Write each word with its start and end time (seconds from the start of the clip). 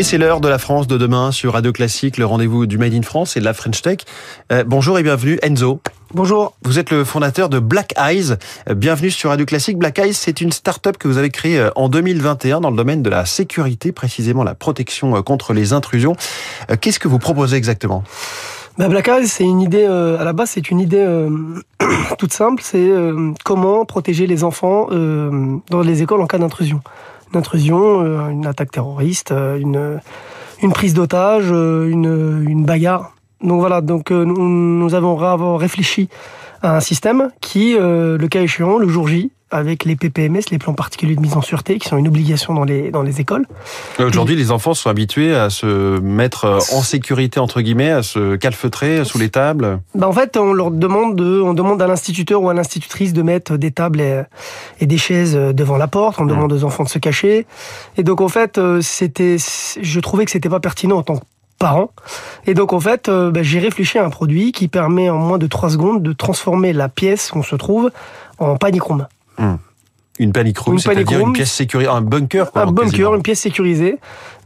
Et 0.00 0.02
c'est 0.02 0.16
l'heure 0.16 0.40
de 0.40 0.48
la 0.48 0.56
France 0.56 0.86
de 0.86 0.96
demain 0.96 1.30
sur 1.30 1.52
Radio 1.52 1.72
Classique, 1.72 2.16
le 2.16 2.24
rendez-vous 2.24 2.64
du 2.64 2.78
Made 2.78 2.94
in 2.94 3.02
France 3.02 3.36
et 3.36 3.40
de 3.40 3.44
la 3.44 3.52
French 3.52 3.82
Tech. 3.82 3.98
Euh, 4.50 4.64
bonjour 4.66 4.98
et 4.98 5.02
bienvenue 5.02 5.38
Enzo. 5.42 5.82
Bonjour. 6.14 6.56
Vous 6.62 6.78
êtes 6.78 6.90
le 6.90 7.04
fondateur 7.04 7.50
de 7.50 7.58
Black 7.58 7.92
Eyes. 7.98 8.36
Euh, 8.70 8.74
bienvenue 8.74 9.10
sur 9.10 9.28
Radio 9.28 9.44
Classique. 9.44 9.76
Black 9.76 9.98
Eyes, 9.98 10.14
c'est 10.14 10.40
une 10.40 10.52
start-up 10.52 10.96
que 10.96 11.06
vous 11.06 11.18
avez 11.18 11.28
créée 11.28 11.58
euh, 11.58 11.68
en 11.76 11.90
2021 11.90 12.62
dans 12.62 12.70
le 12.70 12.78
domaine 12.78 13.02
de 13.02 13.10
la 13.10 13.26
sécurité, 13.26 13.92
précisément 13.92 14.42
la 14.42 14.54
protection 14.54 15.22
contre 15.22 15.52
les 15.52 15.74
intrusions. 15.74 16.16
Qu'est-ce 16.80 16.98
que 16.98 17.06
vous 17.06 17.18
proposez 17.18 17.58
exactement? 17.58 18.02
Bah 18.78 18.88
Black 18.88 19.06
Eyes, 19.06 19.28
c'est 19.28 19.44
une 19.44 19.60
idée, 19.60 19.84
à 19.84 20.24
la 20.24 20.32
base, 20.32 20.52
c'est 20.52 20.70
une 20.70 20.80
idée 20.80 21.06
toute 22.18 22.32
simple, 22.32 22.62
c'est 22.64 22.90
comment 23.44 23.84
protéger 23.84 24.26
les 24.26 24.44
enfants 24.44 24.88
dans 24.90 25.80
les 25.82 26.00
écoles 26.00 26.22
en 26.22 26.26
cas 26.26 26.38
d'intrusion 26.38 26.80
intrusion, 27.36 28.02
euh, 28.02 28.28
une 28.28 28.46
attaque 28.46 28.70
terroriste, 28.70 29.32
euh, 29.32 29.58
une, 29.58 30.00
une 30.62 30.72
prise 30.72 30.94
d'otage, 30.94 31.46
euh, 31.50 31.88
une, 31.88 32.44
une 32.48 32.64
bagarre. 32.64 33.12
Donc 33.42 33.60
voilà, 33.60 33.80
donc 33.80 34.10
nous, 34.10 34.48
nous 34.48 34.94
avons 34.94 35.56
réfléchi 35.56 36.08
à 36.62 36.76
un 36.76 36.80
système 36.80 37.30
qui, 37.40 37.74
le 37.74 38.26
cas 38.26 38.42
échéant, 38.42 38.76
le 38.76 38.86
jour 38.86 39.08
J, 39.08 39.30
avec 39.50 39.84
les 39.84 39.96
PPMS, 39.96 40.42
les 40.50 40.58
plans 40.58 40.74
particuliers 40.74 41.16
de 41.16 41.20
mise 41.20 41.36
en 41.36 41.42
sûreté, 41.42 41.78
qui 41.78 41.88
sont 41.88 41.96
une 41.96 42.08
obligation 42.08 42.54
dans 42.54 42.64
les, 42.64 42.90
dans 42.90 43.02
les 43.02 43.20
écoles. 43.20 43.46
Aujourd'hui, 43.98 44.36
les 44.36 44.50
enfants 44.50 44.74
sont 44.74 44.90
habitués 44.90 45.34
à 45.34 45.50
se 45.50 45.98
mettre 46.00 46.58
en 46.72 46.82
sécurité, 46.82 47.40
entre 47.40 47.60
guillemets, 47.60 47.90
à 47.90 48.02
se 48.02 48.36
calfeutrer 48.36 49.04
sous 49.04 49.18
les 49.18 49.30
tables 49.30 49.80
ben 49.94 50.06
En 50.06 50.12
fait, 50.12 50.36
on 50.36 50.52
leur 50.52 50.70
demande, 50.70 51.16
de, 51.16 51.40
on 51.40 51.54
demande 51.54 51.82
à 51.82 51.86
l'instituteur 51.86 52.42
ou 52.42 52.48
à 52.48 52.54
l'institutrice 52.54 53.12
de 53.12 53.22
mettre 53.22 53.56
des 53.56 53.70
tables 53.70 54.00
et, 54.00 54.22
et, 54.80 54.86
des 54.86 54.98
chaises 54.98 55.34
devant 55.34 55.76
la 55.76 55.88
porte, 55.88 56.20
on 56.20 56.26
demande 56.26 56.52
aux 56.52 56.64
enfants 56.64 56.84
de 56.84 56.88
se 56.88 56.98
cacher. 56.98 57.46
Et 57.96 58.02
donc, 58.02 58.20
en 58.20 58.28
fait, 58.28 58.58
euh, 58.58 58.80
c'était, 58.80 59.36
je 59.80 60.00
trouvais 60.00 60.24
que 60.24 60.30
c'était 60.30 60.48
pas 60.48 60.60
pertinent 60.60 60.96
en 60.98 61.02
tant 61.02 61.16
que 61.16 61.24
parent. 61.58 61.90
Et 62.46 62.54
donc 62.54 62.72
en 62.72 62.80
fait, 62.80 63.08
euh, 63.08 63.30
ben, 63.30 63.44
j'ai 63.44 63.58
réfléchi 63.58 63.98
à 63.98 64.04
un 64.04 64.10
produit 64.10 64.50
qui 64.50 64.66
permet 64.66 65.10
en 65.10 65.18
moins 65.18 65.38
de 65.38 65.46
3 65.46 65.70
secondes 65.70 66.02
de 66.02 66.12
transformer 66.12 66.72
la 66.72 66.88
pièce 66.88 67.32
où 67.32 67.38
on 67.38 67.42
se 67.42 67.54
trouve 67.54 67.90
en 68.38 68.56
panic 68.56 68.82
room. 68.82 69.06
Hmm. 69.40 69.56
Une 70.18 70.32
panic 70.32 70.58
room, 70.58 70.78
c'est-à-dire 70.78 71.20
une 71.20 71.32
pièce 71.32 71.50
sécurisée, 71.50 71.90
un 71.90 72.02
bunker. 72.02 72.50
un 72.54 72.70
bunker, 72.70 73.14
une 73.14 73.22
pièce 73.22 73.40
sécurisée, 73.40 73.98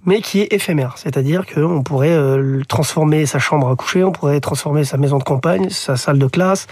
mais 0.06 0.20
qui 0.20 0.40
est 0.40 0.52
éphémère. 0.52 0.94
C'est-à-dire 0.96 1.44
qu'on 1.46 1.82
pourrait 1.82 2.12
euh, 2.12 2.62
transformer 2.68 3.26
sa 3.26 3.38
chambre 3.38 3.70
à 3.70 3.76
coucher, 3.76 4.04
on 4.04 4.12
pourrait 4.12 4.40
transformer 4.40 4.84
sa 4.84 4.96
maison 4.96 5.18
de 5.18 5.24
campagne, 5.24 5.70
sa 5.70 5.96
salle 5.96 6.18
de 6.18 6.26
classe, 6.26 6.66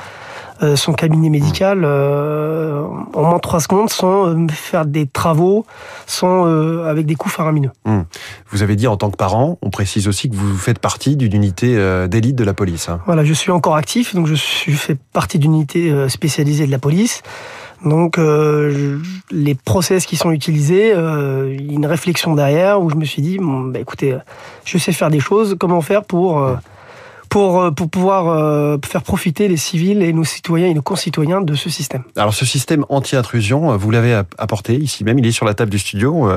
euh, 0.63 0.77
son 0.77 0.93
cabinet 0.93 1.31
médical 1.31 1.83
euh, 1.85 2.85
en 3.15 3.23
moins 3.23 3.37
de 3.37 3.41
3 3.41 3.61
secondes 3.61 3.91
sans 3.91 4.47
faire 4.49 4.85
des 4.85 5.07
travaux, 5.07 5.65
sans 6.07 6.45
avec 6.85 7.07
des 7.07 7.15
coûts 7.15 7.29
faramineux. 7.31 7.71
Hmm. 7.85 8.03
Vous 8.51 8.63
avez 8.63 8.77
dit 8.77 8.87
en 8.87 8.97
tant 8.97 9.11
que 9.11 9.17
parent, 9.17 9.59
on 9.63 9.71
précise 9.71 10.09
aussi 10.09 10.29
que 10.31 10.37
vous 10.37 10.57
faites 10.57 10.79
partie 10.79 11.17
d'une 11.17 11.35
unité 11.35 12.07
d'élite 12.09 12.37
de 12.37 12.45
la 12.45 12.55
police. 12.55 12.89
Hein. 12.89 13.01
Voilà, 13.07 13.25
je 13.25 13.33
suis 13.33 13.51
encore 13.51 13.77
actif, 13.77 14.15
donc 14.15 14.27
je 14.27 14.35
suis, 14.35 14.73
fais 14.73 14.97
partie 15.13 15.39
d'une 15.39 15.55
unité 15.55 16.09
spécialisée 16.09 16.67
de 16.67 16.71
la 16.71 16.79
police. 16.79 17.23
Donc 17.85 18.19
euh, 18.19 18.99
les 19.31 19.55
process 19.55 20.07
qui 20.07 20.17
sont 20.17 20.31
utilisés, 20.31 20.93
euh, 20.95 21.57
une 21.59 21.87
réflexion 21.87 22.35
derrière 22.35 22.81
où 22.81 22.91
je 22.91 22.97
me 22.97 23.05
suis 23.05 23.23
dit, 23.23 23.39
bon, 23.39 23.63
bah, 23.63 23.81
écoutez, 23.81 24.17
je 24.65 24.79
sais 24.79 24.93
faire 24.93 25.11
des 25.11 25.21
choses, 25.21 25.57
comment 25.59 25.81
faire 25.81 26.05
pour 26.05 26.43
euh, 26.43 26.55
pour, 27.33 27.63
euh, 27.63 27.71
pour 27.71 27.89
pouvoir 27.89 28.29
euh, 28.29 28.77
faire 28.85 29.03
profiter 29.03 29.49
les 29.49 29.57
civils 29.57 30.03
et 30.03 30.13
nos 30.13 30.23
citoyens 30.23 30.67
et 30.67 30.75
nos 30.75 30.83
concitoyens 30.83 31.41
de 31.41 31.55
ce 31.55 31.71
système. 31.71 32.03
Alors 32.15 32.35
ce 32.35 32.45
système 32.45 32.85
anti-intrusion, 32.91 33.73
euh, 33.73 33.77
vous 33.79 33.91
l'avez 33.91 34.21
apporté 34.37 34.75
ici 34.75 35.03
même, 35.03 35.19
il 35.19 35.27
est 35.27 35.33
sur 35.33 35.47
la 35.47 35.55
table 35.55 35.71
du 35.71 35.79
studio. 35.79 36.29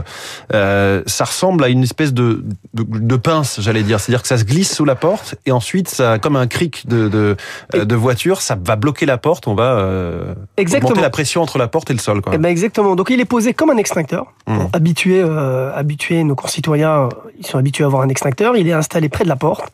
Euh, 0.54 1.02
ça 1.06 1.26
ressemble 1.26 1.66
à 1.66 1.68
une 1.68 1.84
espèce 1.84 2.14
de, 2.14 2.46
de, 2.74 2.84
de 2.84 3.16
pince, 3.18 3.60
j'allais 3.60 3.84
dire. 3.84 4.00
C'est-à-dire 4.00 4.22
que 4.22 4.30
ça 4.30 4.38
se 4.38 4.46
glisse 4.46 4.74
sous 4.74 4.86
la 4.86 4.96
porte 4.96 5.36
et 5.46 5.52
ensuite, 5.52 5.90
ça, 5.90 6.18
comme 6.18 6.38
un 6.38 6.48
cric 6.48 6.88
de, 6.88 7.10
de, 7.10 7.36
de 7.84 7.96
voiture, 7.96 8.40
ça 8.40 8.58
va 8.64 8.78
bloquer 8.78 9.06
la 9.06 9.18
porte. 9.18 9.50
On 9.50 9.54
va 9.54 9.78
euh, 9.78 10.34
augmenter 10.58 11.02
la 11.02 11.10
pression 11.10 11.42
entre 11.42 11.58
la 11.58 11.68
porte 11.68 11.90
et 11.90 11.94
le 11.94 12.00
sol. 12.00 12.22
Quoi. 12.22 12.32
Et 12.32 12.36
eh 12.38 12.40
ben 12.40 12.48
exactement. 12.48 12.96
Donc 12.96 13.10
il 13.10 13.20
est 13.20 13.26
posé 13.26 13.54
comme 13.54 13.70
un 13.70 13.78
extincteur. 13.78 14.28
Mmh. 14.48 14.60
Habitué, 14.72 15.22
euh, 15.22 15.76
habitué, 15.76 16.24
nos 16.24 16.36
concitoyens, 16.36 17.10
ils 17.38 17.46
sont 17.46 17.58
habitués 17.58 17.84
à 17.84 17.88
avoir 17.88 18.02
un 18.02 18.10
extincteur. 18.10 18.56
Il 18.56 18.70
est 18.70 18.74
installé 18.74 19.10
près 19.10 19.26
de 19.26 19.30
la 19.30 19.36
porte. 19.36 19.74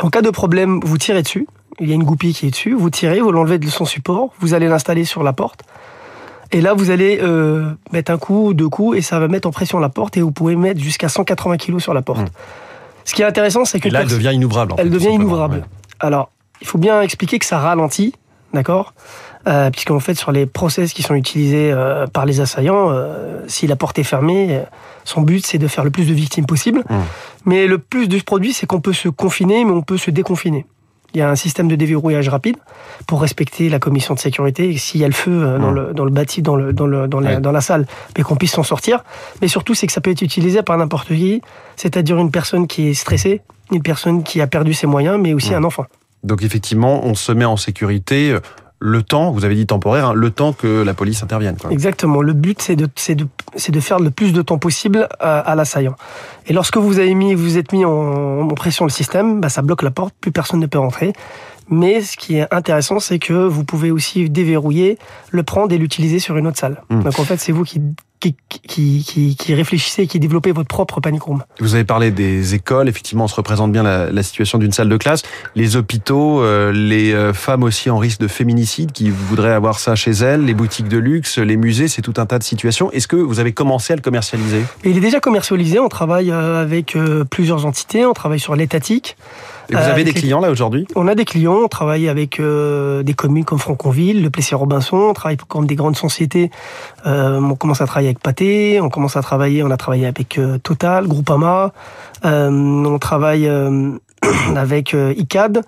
En 0.00 0.10
cas 0.10 0.22
de 0.22 0.30
problème, 0.30 0.80
vous 0.82 0.98
tirez 0.98 1.22
dessus. 1.22 1.46
Il 1.80 1.88
y 1.88 1.92
a 1.92 1.94
une 1.94 2.04
goupille 2.04 2.34
qui 2.34 2.46
est 2.46 2.50
dessus. 2.50 2.74
Vous 2.74 2.90
tirez, 2.90 3.20
vous 3.20 3.32
l'enlevez 3.32 3.58
de 3.58 3.68
son 3.68 3.84
support. 3.84 4.30
Vous 4.40 4.54
allez 4.54 4.68
l'installer 4.68 5.04
sur 5.04 5.22
la 5.22 5.32
porte. 5.32 5.62
Et 6.50 6.60
là, 6.60 6.74
vous 6.74 6.90
allez 6.90 7.18
euh, 7.22 7.70
mettre 7.92 8.12
un 8.12 8.18
coup, 8.18 8.52
deux 8.52 8.68
coups, 8.68 8.98
et 8.98 9.00
ça 9.00 9.18
va 9.18 9.28
mettre 9.28 9.48
en 9.48 9.52
pression 9.52 9.78
la 9.78 9.88
porte. 9.88 10.16
Et 10.16 10.22
vous 10.22 10.32
pouvez 10.32 10.54
mettre 10.54 10.80
jusqu'à 10.80 11.08
180 11.08 11.56
kg 11.56 11.78
sur 11.78 11.94
la 11.94 12.02
porte. 12.02 12.20
Mmh. 12.20 12.32
Ce 13.04 13.14
qui 13.14 13.22
est 13.22 13.24
intéressant, 13.24 13.64
c'est 13.64 13.80
que... 13.80 13.88
là, 13.88 14.02
elle 14.02 14.08
devient 14.08 14.32
inouvrable. 14.32 14.74
elle 14.78 14.90
devient 14.90 15.10
inouvrable. 15.10 15.64
Alors, 15.98 16.30
il 16.60 16.66
faut 16.66 16.78
bien 16.78 17.00
expliquer 17.02 17.38
que 17.38 17.46
ça 17.46 17.58
ralentit, 17.58 18.14
d'accord 18.52 18.94
euh, 19.46 19.70
Puisqu'en 19.70 20.00
fait, 20.00 20.14
sur 20.14 20.32
les 20.32 20.46
process 20.46 20.92
qui 20.92 21.02
sont 21.02 21.14
utilisés 21.14 21.72
euh, 21.72 22.06
par 22.06 22.26
les 22.26 22.40
assaillants, 22.40 22.90
euh, 22.90 23.40
si 23.48 23.66
la 23.66 23.76
porte 23.76 23.98
est 23.98 24.04
fermée, 24.04 24.48
euh, 24.50 24.62
son 25.04 25.22
but, 25.22 25.44
c'est 25.44 25.58
de 25.58 25.68
faire 25.68 25.84
le 25.84 25.90
plus 25.90 26.06
de 26.06 26.14
victimes 26.14 26.46
possible. 26.46 26.80
Mmh. 26.88 26.94
Mais 27.46 27.66
le 27.66 27.78
plus 27.78 28.08
de 28.08 28.18
ce 28.18 28.24
produit, 28.24 28.52
c'est 28.52 28.66
qu'on 28.66 28.80
peut 28.80 28.92
se 28.92 29.08
confiner, 29.08 29.64
mais 29.64 29.72
on 29.72 29.82
peut 29.82 29.98
se 29.98 30.10
déconfiner. 30.10 30.66
Il 31.14 31.18
y 31.18 31.22
a 31.22 31.28
un 31.28 31.36
système 31.36 31.68
de 31.68 31.76
déverrouillage 31.76 32.28
rapide 32.30 32.56
pour 33.06 33.20
respecter 33.20 33.68
la 33.68 33.78
commission 33.78 34.14
de 34.14 34.18
sécurité. 34.18 34.76
S'il 34.78 35.00
y 35.00 35.04
a 35.04 35.08
le 35.08 35.12
feu 35.12 35.30
euh, 35.30 35.58
dans, 35.58 35.70
mmh. 35.70 35.74
le, 35.74 35.94
dans 35.94 36.04
le 36.04 36.10
bâti, 36.10 36.40
dans, 36.40 36.56
le, 36.56 36.72
dans, 36.72 36.86
le, 36.86 37.06
dans, 37.06 37.20
la, 37.20 37.40
dans 37.40 37.52
la 37.52 37.60
salle, 37.60 37.86
mais 38.16 38.22
qu'on 38.22 38.36
puisse 38.36 38.52
s'en 38.52 38.62
sortir. 38.62 39.04
Mais 39.40 39.48
surtout, 39.48 39.74
c'est 39.74 39.86
que 39.86 39.92
ça 39.92 40.00
peut 40.00 40.10
être 40.10 40.22
utilisé 40.22 40.62
par 40.62 40.78
n'importe 40.78 41.08
qui, 41.08 41.42
c'est-à-dire 41.76 42.18
une 42.18 42.30
personne 42.30 42.66
qui 42.66 42.88
est 42.88 42.94
stressée, 42.94 43.42
une 43.70 43.82
personne 43.82 44.22
qui 44.22 44.40
a 44.40 44.46
perdu 44.46 44.72
ses 44.72 44.86
moyens, 44.86 45.18
mais 45.20 45.34
aussi 45.34 45.50
mmh. 45.50 45.56
un 45.56 45.64
enfant. 45.64 45.84
Donc 46.22 46.42
effectivement, 46.42 47.04
on 47.04 47.14
se 47.14 47.32
met 47.32 47.44
en 47.44 47.56
sécurité 47.56 48.36
le 48.84 49.02
temps, 49.04 49.30
vous 49.30 49.44
avez 49.44 49.54
dit 49.54 49.64
temporaire, 49.66 50.08
hein, 50.08 50.12
le 50.12 50.30
temps 50.30 50.52
que 50.52 50.82
la 50.82 50.92
police 50.92 51.22
intervienne. 51.22 51.56
Quoi. 51.56 51.70
Exactement. 51.70 52.20
Le 52.20 52.32
but, 52.32 52.60
c'est 52.60 52.74
de, 52.74 52.86
de, 52.86 53.26
de 53.72 53.80
faire 53.80 54.00
le 54.00 54.10
plus 54.10 54.32
de 54.32 54.42
temps 54.42 54.58
possible 54.58 55.08
à, 55.20 55.38
à 55.38 55.54
l'assaillant. 55.54 55.94
Et 56.48 56.52
lorsque 56.52 56.76
vous 56.78 56.98
avez 56.98 57.14
mis, 57.14 57.34
vous 57.34 57.58
êtes 57.58 57.72
mis 57.72 57.84
en, 57.84 57.90
en 58.40 58.54
pression 58.54 58.84
le 58.84 58.90
système, 58.90 59.40
bah, 59.40 59.48
ça 59.48 59.62
bloque 59.62 59.82
la 59.82 59.92
porte, 59.92 60.14
plus 60.20 60.32
personne 60.32 60.58
ne 60.58 60.66
peut 60.66 60.80
rentrer. 60.80 61.12
Mais 61.68 62.02
ce 62.02 62.16
qui 62.16 62.38
est 62.38 62.52
intéressant, 62.52 62.98
c'est 62.98 63.20
que 63.20 63.32
vous 63.32 63.62
pouvez 63.62 63.92
aussi 63.92 64.28
déverrouiller, 64.28 64.98
le 65.30 65.44
prendre 65.44 65.72
et 65.72 65.78
l'utiliser 65.78 66.18
sur 66.18 66.36
une 66.36 66.48
autre 66.48 66.58
salle. 66.58 66.82
Mmh. 66.90 67.02
Donc 67.04 67.18
en 67.20 67.24
fait, 67.24 67.36
c'est 67.36 67.52
vous 67.52 67.62
qui 67.62 67.80
qui, 68.22 68.36
qui, 68.68 69.04
qui, 69.04 69.36
qui 69.36 69.54
réfléchissez 69.54 70.06
qui 70.06 70.20
développez 70.20 70.52
votre 70.52 70.68
propre 70.68 71.00
panic 71.00 71.22
room. 71.22 71.42
Vous 71.58 71.74
avez 71.74 71.84
parlé 71.84 72.12
des 72.12 72.54
écoles, 72.54 72.88
effectivement, 72.88 73.24
on 73.24 73.28
se 73.28 73.34
représente 73.34 73.72
bien 73.72 73.82
la, 73.82 74.12
la 74.12 74.22
situation 74.22 74.58
d'une 74.58 74.70
salle 74.70 74.88
de 74.88 74.96
classe. 74.96 75.22
Les 75.56 75.74
hôpitaux, 75.74 76.40
euh, 76.40 76.72
les 76.72 77.12
euh, 77.12 77.32
femmes 77.32 77.64
aussi 77.64 77.90
en 77.90 77.98
risque 77.98 78.20
de 78.20 78.28
féminicide 78.28 78.92
qui 78.92 79.10
voudraient 79.10 79.52
avoir 79.52 79.80
ça 79.80 79.96
chez 79.96 80.12
elles, 80.12 80.44
les 80.44 80.54
boutiques 80.54 80.88
de 80.88 80.98
luxe, 80.98 81.38
les 81.38 81.56
musées, 81.56 81.88
c'est 81.88 82.02
tout 82.02 82.14
un 82.16 82.26
tas 82.26 82.38
de 82.38 82.44
situations. 82.44 82.92
Est-ce 82.92 83.08
que 83.08 83.16
vous 83.16 83.40
avez 83.40 83.52
commencé 83.52 83.92
à 83.92 83.96
le 83.96 84.02
commercialiser? 84.02 84.62
Il 84.84 84.96
est 84.96 85.00
déjà 85.00 85.18
commercialisé, 85.18 85.80
on 85.80 85.88
travaille 85.88 86.30
euh, 86.30 86.62
avec 86.62 86.96
plusieurs 87.30 87.66
entités, 87.66 88.06
on 88.06 88.12
travaille 88.12 88.40
sur 88.40 88.54
l'étatique. 88.54 89.16
Et 89.68 89.74
vous 89.74 89.80
avez 89.80 90.04
des 90.04 90.12
clients 90.12 90.40
là 90.40 90.50
aujourd'hui? 90.50 90.86
On 90.94 91.08
a 91.08 91.14
des 91.14 91.24
clients, 91.24 91.60
on 91.64 91.68
travaille 91.68 92.08
avec 92.08 92.40
euh, 92.40 93.02
des 93.02 93.14
communes 93.14 93.44
comme 93.44 93.58
Franconville, 93.58 94.22
le 94.22 94.30
Plessis-Robinson, 94.30 94.96
on 94.96 95.12
travaille 95.12 95.36
comme 95.36 95.66
des 95.66 95.76
grandes 95.76 95.96
sociétés. 95.96 96.50
Euh, 97.06 97.40
on 97.40 97.54
commence 97.54 97.80
à 97.80 97.86
travailler 97.86 98.08
avec 98.08 98.20
Pathé, 98.20 98.80
on 98.80 98.88
commence 98.88 99.16
à 99.16 99.22
travailler, 99.22 99.62
on 99.62 99.70
a 99.70 99.76
travaillé 99.76 100.06
avec 100.06 100.38
euh, 100.38 100.58
Total, 100.58 101.06
Groupama, 101.06 101.72
euh, 102.24 102.50
on 102.50 102.98
travaille 102.98 103.46
euh, 103.48 103.92
avec 104.56 104.94
ICAD. 104.94 105.62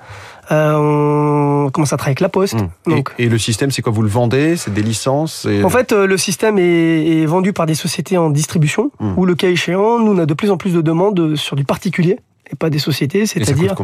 on 0.50 1.70
commence 1.72 1.92
à 1.92 1.96
travailler 1.96 2.12
avec 2.12 2.20
La 2.20 2.28
Poste. 2.28 2.60
Mmh. 2.60 2.90
Donc, 2.90 3.14
et, 3.18 3.24
et, 3.24 3.28
le 3.28 3.38
système, 3.38 3.70
c'est 3.70 3.82
quoi? 3.82 3.92
Vous 3.92 4.02
le 4.02 4.08
vendez 4.08 4.56
C'est 4.56 4.72
des 4.72 4.82
licences 4.82 5.46
En 5.64 5.70
fait, 5.70 5.92
le 5.92 6.16
système 6.16 6.58
est, 6.58 7.22
est, 7.22 7.26
vendu 7.26 7.52
par 7.52 7.66
des 7.66 7.74
sociétés 7.74 8.18
en 8.18 8.30
distribution, 8.30 8.90
mmh. 9.00 9.14
où 9.16 9.24
le 9.24 9.34
cas 9.34 9.48
échéant, 9.48 9.98
nous, 9.98 10.12
on 10.12 10.18
a 10.18 10.26
de 10.26 10.34
plus 10.34 10.50
en 10.50 10.56
plus 10.56 10.72
de 10.72 10.80
demandes 10.80 11.36
sur 11.36 11.56
du 11.56 11.64
particulier 11.64 12.18
et 12.54 12.56
pas 12.56 12.70
des 12.70 12.78
sociétés. 12.78 13.26
C'est-à-dire, 13.26 13.74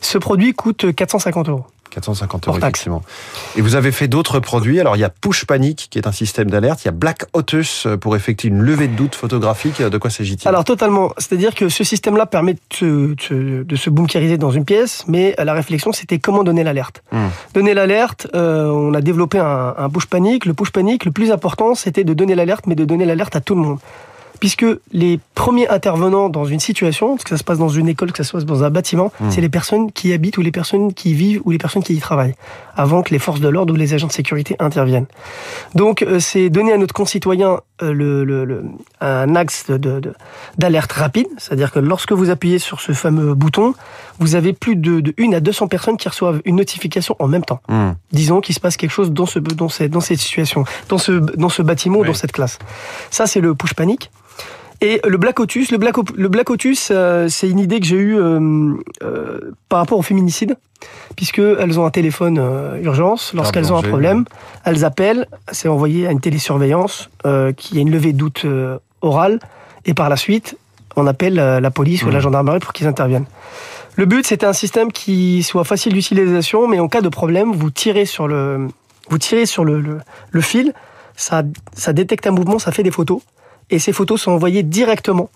ce 0.00 0.18
produit 0.18 0.54
coûte 0.54 0.94
450 0.94 1.48
euros. 1.48 1.66
450 1.90 2.48
euros, 2.48 2.58
effectivement. 2.58 3.02
Et 3.56 3.60
vous 3.60 3.76
avez 3.76 3.92
fait 3.92 4.08
d'autres 4.08 4.40
produits. 4.40 4.80
Alors, 4.80 4.96
il 4.96 5.00
y 5.00 5.04
a 5.04 5.10
Push 5.10 5.44
Panic, 5.44 5.86
qui 5.90 5.98
est 5.98 6.08
un 6.08 6.12
système 6.12 6.50
d'alerte. 6.50 6.82
Il 6.82 6.86
y 6.86 6.88
a 6.88 6.92
Black 6.92 7.24
Otus 7.32 7.86
pour 8.00 8.16
effectuer 8.16 8.48
une 8.48 8.60
levée 8.60 8.88
de 8.88 8.96
doute 8.96 9.14
photographique. 9.14 9.80
De 9.80 9.98
quoi 9.98 10.10
s'agit-il? 10.10 10.48
Alors, 10.48 10.64
totalement. 10.64 11.12
C'est-à-dire 11.18 11.54
que 11.54 11.68
ce 11.68 11.84
système-là 11.84 12.26
permet 12.26 12.56
de, 12.80 13.14
de, 13.30 13.62
de, 13.62 13.76
se 13.76 13.90
bunkériser 13.90 14.38
dans 14.38 14.50
une 14.50 14.64
pièce, 14.64 15.04
mais 15.06 15.36
la 15.38 15.52
réflexion, 15.52 15.92
c'était 15.92 16.18
comment 16.18 16.42
donner 16.42 16.64
l'alerte. 16.64 17.02
Hum. 17.12 17.30
Donner 17.54 17.74
l'alerte, 17.74 18.26
euh, 18.34 18.66
on 18.66 18.92
a 18.94 19.00
développé 19.00 19.38
un, 19.38 19.74
un 19.78 19.88
Push 19.88 20.06
Panic. 20.06 20.46
Le 20.46 20.54
Push 20.54 20.72
Panic, 20.72 21.04
le 21.04 21.12
plus 21.12 21.30
important, 21.30 21.76
c'était 21.76 22.02
de 22.02 22.14
donner 22.14 22.34
l'alerte, 22.34 22.66
mais 22.66 22.74
de 22.74 22.84
donner 22.84 23.04
l'alerte 23.04 23.36
à 23.36 23.40
tout 23.40 23.54
le 23.54 23.60
monde. 23.60 23.78
Puisque 24.40 24.66
les 24.92 25.20
premiers 25.34 25.68
intervenants 25.68 26.28
dans 26.28 26.44
une 26.44 26.60
situation, 26.60 27.16
que 27.16 27.28
ça 27.28 27.36
se 27.36 27.44
passe 27.44 27.58
dans 27.58 27.68
une 27.68 27.88
école, 27.88 28.12
que 28.12 28.18
ça 28.18 28.24
se 28.24 28.32
passe 28.32 28.44
dans 28.44 28.62
un 28.64 28.70
bâtiment, 28.70 29.12
Hmm. 29.20 29.30
c'est 29.30 29.40
les 29.40 29.48
personnes 29.48 29.92
qui 29.92 30.08
y 30.08 30.12
habitent 30.12 30.38
ou 30.38 30.42
les 30.42 30.50
personnes 30.52 30.92
qui 30.92 31.10
y 31.10 31.14
vivent 31.14 31.40
ou 31.44 31.50
les 31.50 31.58
personnes 31.58 31.82
qui 31.82 31.94
y 31.94 31.98
travaillent, 32.00 32.34
avant 32.76 33.02
que 33.02 33.10
les 33.10 33.18
forces 33.18 33.40
de 33.40 33.48
l'ordre 33.48 33.72
ou 33.72 33.76
les 33.76 33.94
agents 33.94 34.06
de 34.08 34.12
sécurité 34.12 34.56
interviennent. 34.58 35.06
Donc, 35.74 36.02
euh, 36.02 36.18
c'est 36.20 36.50
donner 36.50 36.72
à 36.72 36.76
notre 36.78 36.94
concitoyen 36.94 37.60
euh, 37.82 37.92
le, 37.92 38.22
le- 38.24 38.44
le- 38.44 38.64
un 39.00 39.34
axe 39.34 39.66
de- 39.68 39.76
de- 39.76 39.98
de- 40.00 40.14
d'alerte 40.58 40.92
rapide, 40.92 41.26
c'est-à-dire 41.38 41.72
que 41.72 41.80
lorsque 41.80 42.12
vous 42.12 42.30
appuyez 42.30 42.58
sur 42.60 42.80
ce 42.80 42.92
fameux 42.92 43.34
bouton, 43.34 43.74
vous 44.20 44.36
avez 44.36 44.52
plus 44.52 44.76
de, 44.76 45.00
de 45.00 45.12
1 45.18 45.32
à 45.32 45.40
200 45.40 45.66
personnes 45.66 45.96
qui 45.96 46.08
reçoivent 46.08 46.40
une 46.44 46.56
notification 46.56 47.16
en 47.18 47.26
même 47.28 47.44
temps 47.44 47.60
Hmm. 47.68 47.92
disons 48.12 48.40
qu'il 48.40 48.54
se 48.54 48.60
passe 48.60 48.76
quelque 48.76 48.90
chose 48.92 49.10
dans 49.12 49.26
ce 49.26 49.38
dans 49.40 49.68
cette 49.68 49.90
dans 49.90 50.00
cette 50.00 50.18
situation, 50.20 50.64
dans 50.88 50.98
ce 50.98 51.12
dans 51.12 51.48
ce 51.48 51.62
bâtiment 51.62 51.98
ou 51.98 52.04
dans 52.04 52.14
cette 52.14 52.32
classe. 52.32 52.58
Ça 53.10 53.26
c'est 53.26 53.40
le 53.40 53.54
push 53.54 53.74
panic. 53.74 54.10
Et 54.84 55.00
le 55.02 55.16
Black 55.16 55.40
Otus, 55.40 55.70
le 55.72 55.78
Black, 55.78 55.94
le 56.14 56.28
Black 56.28 56.50
Otus, 56.50 56.90
euh, 56.90 57.26
c'est 57.30 57.48
une 57.48 57.58
idée 57.58 57.80
que 57.80 57.86
j'ai 57.86 57.96
eue 57.96 58.18
euh, 58.18 58.74
euh, 59.02 59.40
par 59.70 59.78
rapport 59.78 59.98
au 59.98 60.02
féminicide, 60.02 60.58
puisque 61.16 61.38
elles 61.38 61.80
ont 61.80 61.86
un 61.86 61.90
téléphone 61.90 62.36
euh, 62.38 62.76
urgence. 62.82 63.32
Lorsqu'elles 63.32 63.72
ont 63.72 63.78
un 63.78 63.82
problème, 63.82 64.26
elles 64.62 64.84
appellent, 64.84 65.26
c'est 65.50 65.68
envoyé 65.68 66.06
à 66.06 66.10
une 66.10 66.20
télésurveillance 66.20 67.08
euh, 67.24 67.54
qui 67.54 67.78
a 67.78 67.80
une 67.80 67.90
levée 67.90 68.12
de 68.12 68.18
doute 68.18 68.42
euh, 68.44 68.76
orale, 69.00 69.38
et 69.86 69.94
par 69.94 70.10
la 70.10 70.16
suite, 70.16 70.58
on 70.96 71.06
appelle 71.06 71.36
la 71.36 71.70
police 71.70 72.02
ou 72.02 72.10
la 72.10 72.20
gendarmerie 72.20 72.60
pour 72.60 72.74
qu'ils 72.74 72.86
interviennent. 72.86 73.26
Le 73.96 74.04
but, 74.04 74.26
c'était 74.26 74.44
un 74.44 74.52
système 74.52 74.92
qui 74.92 75.42
soit 75.42 75.64
facile 75.64 75.94
d'utilisation, 75.94 76.68
mais 76.68 76.78
en 76.78 76.88
cas 76.88 77.00
de 77.00 77.08
problème, 77.08 77.52
vous 77.52 77.70
tirez 77.70 78.04
sur 78.04 78.28
le, 78.28 78.68
vous 79.08 79.18
tirez 79.18 79.46
sur 79.46 79.64
le, 79.64 79.80
le, 79.80 80.00
le 80.30 80.40
fil, 80.42 80.74
ça, 81.16 81.42
ça 81.72 81.94
détecte 81.94 82.26
un 82.26 82.32
mouvement, 82.32 82.58
ça 82.58 82.70
fait 82.70 82.82
des 82.82 82.90
photos, 82.90 83.22
et 83.70 83.78
ces 83.78 83.92
photos 83.92 84.22
sont 84.22 84.32
envoyées 84.32 84.62
directement. 84.62 85.30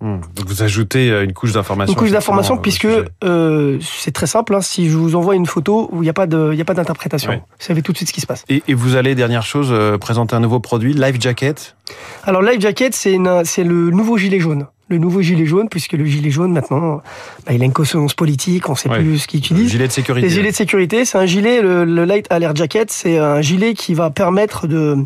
Hmm. 0.00 0.20
Donc 0.36 0.46
vous 0.46 0.62
ajoutez 0.62 1.10
euh, 1.10 1.24
une 1.24 1.32
couche 1.32 1.50
d'information. 1.50 1.92
Une 1.92 1.98
couche 1.98 2.12
d'information, 2.12 2.54
effectivement, 2.54 3.02
puisque 3.02 3.24
euh, 3.24 3.78
euh, 3.78 3.78
c'est 3.80 4.12
très 4.12 4.28
simple. 4.28 4.54
hein, 4.54 4.60
si 4.60 4.88
je 4.88 4.96
vous 4.96 5.16
envoie 5.16 5.34
une 5.34 5.46
photo 5.46 5.88
où 5.90 6.02
il 6.02 6.06
n'y 6.06 6.08
a 6.08 6.12
pas 6.12 6.28
de, 6.28 6.50
il 6.52 6.58
y 6.58 6.62
a 6.62 6.64
pas 6.64 6.74
d'interprétation, 6.74 7.32
vous 7.32 7.40
savez 7.58 7.82
tout 7.82 7.90
de 7.90 7.96
suite 7.96 8.08
ce 8.08 8.12
qui 8.12 8.20
se 8.20 8.26
passe. 8.26 8.44
Et, 8.48 8.62
et 8.68 8.74
vous 8.74 8.94
allez, 8.94 9.16
dernière 9.16 9.42
chose, 9.44 9.70
euh, 9.72 9.98
présenter 9.98 10.36
un 10.36 10.40
nouveau 10.40 10.60
produit, 10.60 10.94
Life 10.94 11.16
Jacket? 11.20 11.74
Alors 12.22 12.42
Life 12.42 12.60
Jacket, 12.60 12.94
c'est 12.94 13.16
le 13.18 13.90
nouveau 13.90 14.18
gilet 14.18 14.38
jaune. 14.38 14.66
Le 14.90 14.96
nouveau 14.98 15.20
gilet 15.20 15.44
jaune, 15.44 15.68
puisque 15.68 15.92
le 15.92 16.04
gilet 16.06 16.30
jaune 16.30 16.52
maintenant, 16.52 17.02
bah, 17.46 17.52
il 17.52 17.60
a 17.60 17.64
une 17.66 17.72
consonance 17.74 18.14
politique, 18.14 18.68
on 18.68 18.72
ne 18.72 18.76
sait 18.78 18.88
Ouais. 18.88 19.00
plus 19.00 19.18
ce 19.18 19.26
qu'il 19.28 19.40
Le 19.40 19.44
utilise. 19.44 19.70
Gilet 19.70 19.86
de 19.86 19.92
sécurité. 19.92 20.26
Les 20.26 20.32
gilets 20.32 20.50
de 20.50 20.56
sécurité, 20.56 21.04
c'est 21.04 21.18
un 21.18 21.26
gilet, 21.26 21.60
le, 21.60 21.84
le 21.84 22.04
Light 22.06 22.26
Alert 22.30 22.56
Jacket, 22.56 22.90
c'est 22.90 23.18
un 23.18 23.42
gilet 23.42 23.74
qui 23.74 23.92
va 23.92 24.08
permettre 24.08 24.66
de, 24.66 24.96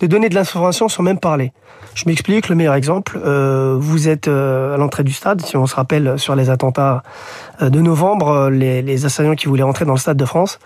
de 0.00 0.06
donner 0.06 0.28
de 0.28 0.34
l'information 0.36 0.88
sans 0.88 1.02
même 1.02 1.18
parler. 1.18 1.52
Je 1.94 2.04
m'explique, 2.06 2.48
le 2.48 2.54
meilleur 2.54 2.74
exemple, 2.74 3.20
euh, 3.22 3.76
vous 3.78 4.08
êtes 4.08 4.26
euh, 4.28 4.74
à 4.74 4.78
l'entrée 4.78 5.02
du 5.04 5.12
stade, 5.12 5.42
si 5.44 5.56
on 5.58 5.66
se 5.66 5.74
rappelle 5.74 6.14
sur 6.18 6.34
les 6.36 6.48
attentats 6.48 7.02
euh, 7.60 7.68
de 7.68 7.80
novembre, 7.80 8.28
euh, 8.28 8.50
les, 8.50 8.80
les 8.80 9.04
assaillants 9.04 9.34
qui 9.34 9.46
voulaient 9.46 9.62
rentrer 9.64 9.84
dans 9.84 9.92
le 9.92 9.98
stade 9.98 10.16
de 10.16 10.24
France, 10.24 10.58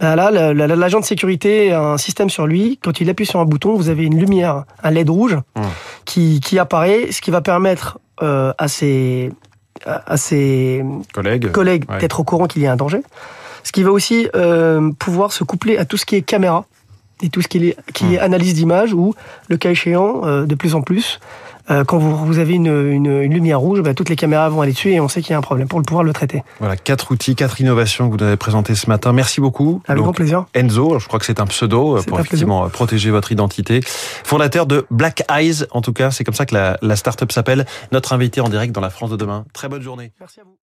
ben 0.00 0.16
là, 0.16 0.30
la- 0.32 0.52
la- 0.54 0.66
l'agent 0.74 0.98
de 0.98 1.04
sécurité 1.04 1.72
a 1.72 1.82
un 1.82 1.98
système 1.98 2.30
sur 2.30 2.46
lui, 2.48 2.80
quand 2.82 3.00
il 3.00 3.08
appuie 3.10 3.26
sur 3.26 3.38
un 3.38 3.44
bouton, 3.44 3.76
vous 3.76 3.90
avez 3.90 4.04
une 4.04 4.18
lumière, 4.18 4.64
un 4.82 4.90
LED 4.90 5.10
rouge, 5.10 5.36
Hum. 5.54 5.62
qui, 6.06 6.40
qui 6.40 6.58
apparaît, 6.58 7.12
ce 7.12 7.20
qui 7.20 7.30
va 7.30 7.42
permettre 7.42 7.98
euh, 8.22 8.52
à 8.58 8.68
ses 8.68 9.30
à 9.84 10.16
ses 10.16 10.84
Collègue. 11.12 11.50
collègues 11.50 11.84
Ouais. 11.90 11.98
d'être 11.98 12.20
au 12.20 12.24
courant 12.24 12.46
qu'il 12.46 12.62
y 12.62 12.66
a 12.66 12.72
un 12.72 12.76
danger. 12.76 13.02
Ce 13.64 13.72
qui 13.72 13.82
va 13.82 13.90
aussi 13.90 14.28
euh, 14.36 14.90
pouvoir 14.98 15.32
se 15.32 15.44
coupler 15.44 15.76
à 15.78 15.84
tout 15.84 15.96
ce 15.96 16.04
qui 16.06 16.16
est 16.16 16.22
caméra 16.22 16.66
et 17.20 17.28
tout 17.28 17.42
ce 17.42 17.48
qui 17.48 17.68
est, 17.68 17.76
qui 17.92 18.14
est 18.14 18.18
analyse 18.18 18.54
d'image 18.54 18.92
ou, 18.92 19.14
le 19.48 19.56
cas 19.56 19.70
échéant, 19.70 20.22
euh, 20.24 20.44
de 20.44 20.54
plus 20.54 20.74
en 20.74 20.82
plus, 20.82 21.20
euh, 21.70 21.84
quand 21.84 21.98
vous, 21.98 22.16
vous 22.16 22.38
avez 22.38 22.54
une, 22.54 22.66
une, 22.66 23.22
une 23.22 23.32
lumière 23.32 23.60
rouge, 23.60 23.80
bah, 23.82 23.94
toutes 23.94 24.08
les 24.08 24.16
caméras 24.16 24.48
vont 24.48 24.62
aller 24.62 24.72
dessus 24.72 24.90
et 24.90 25.00
on 25.00 25.08
sait 25.08 25.22
qu'il 25.22 25.30
y 25.30 25.34
a 25.34 25.38
un 25.38 25.42
problème 25.42 25.68
pour 25.68 25.80
pouvoir 25.82 26.02
le 26.02 26.12
traiter. 26.12 26.42
Voilà, 26.58 26.76
quatre 26.76 27.12
outils, 27.12 27.36
quatre 27.36 27.60
innovations 27.60 28.06
que 28.06 28.12
vous 28.12 28.18
nous 28.18 28.26
avez 28.26 28.36
présentées 28.36 28.74
ce 28.74 28.88
matin. 28.88 29.12
Merci 29.12 29.40
beaucoup. 29.40 29.80
Avec 29.86 29.98
Donc, 29.98 30.06
grand 30.06 30.12
plaisir. 30.12 30.46
Enzo, 30.54 30.98
je 30.98 31.06
crois 31.06 31.20
que 31.20 31.26
c'est 31.26 31.40
un 31.40 31.46
pseudo 31.46 31.98
euh, 31.98 32.02
pour 32.02 32.18
effectivement 32.18 32.68
protéger 32.68 33.10
votre 33.10 33.30
identité. 33.30 33.80
Fondateur 34.24 34.66
de 34.66 34.86
Black 34.90 35.22
Eyes, 35.30 35.64
en 35.70 35.82
tout 35.82 35.92
cas, 35.92 36.10
c'est 36.10 36.24
comme 36.24 36.34
ça 36.34 36.46
que 36.46 36.54
la, 36.54 36.78
la 36.82 36.96
start-up 36.96 37.30
s'appelle. 37.30 37.64
Notre 37.92 38.12
invité 38.12 38.40
en 38.40 38.48
direct 38.48 38.74
dans 38.74 38.80
la 38.80 38.90
France 38.90 39.10
de 39.10 39.16
demain. 39.16 39.44
Très 39.52 39.68
bonne 39.68 39.82
journée. 39.82 40.12
Merci 40.18 40.40
à 40.40 40.44
vous. 40.44 40.56